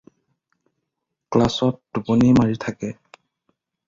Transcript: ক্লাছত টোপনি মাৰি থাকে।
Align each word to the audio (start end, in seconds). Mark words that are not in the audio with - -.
ক্লাছত 1.33 1.75
টোপনি 1.97 2.29
মাৰি 2.39 2.57
থাকে। 2.65 2.91